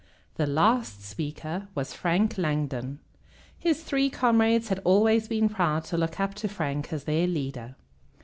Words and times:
The 0.33 0.47
last 0.47 1.03
speaker 1.05 1.67
was 1.75 1.93
Frank 1.93 2.39
Langdon. 2.39 2.97
His 3.55 3.83
three 3.83 4.09
comrades 4.09 4.69
had 4.69 4.79
always 4.83 5.27
been 5.27 5.47
proud 5.47 5.83
to 5.83 5.97
look 5.99 6.19
up 6.19 6.33
to 6.41 6.47
Frank 6.47 6.91
as 6.91 7.03
their 7.03 7.27
leader. 7.27 7.75